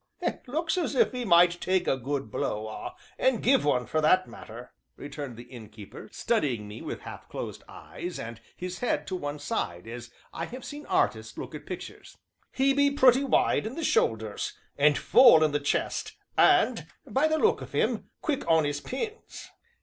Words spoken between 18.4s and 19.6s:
on 'is pins."